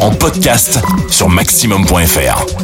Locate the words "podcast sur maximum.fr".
0.14-2.63